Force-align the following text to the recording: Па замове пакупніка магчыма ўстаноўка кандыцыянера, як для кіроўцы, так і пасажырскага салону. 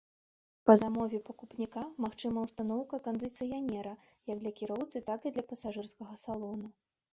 Па 0.69 0.73
замове 0.81 1.19
пакупніка 1.27 1.83
магчыма 2.05 2.45
ўстаноўка 2.47 3.01
кандыцыянера, 3.09 3.93
як 4.33 4.43
для 4.43 4.55
кіроўцы, 4.63 5.05
так 5.13 5.31
і 5.35 5.35
пасажырскага 5.49 6.15
салону. 6.27 6.67